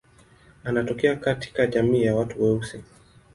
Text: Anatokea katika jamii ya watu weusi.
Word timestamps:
Anatokea 0.63 1.15
katika 1.15 1.67
jamii 1.67 2.03
ya 2.03 2.15
watu 2.15 2.43
weusi. 2.43 2.81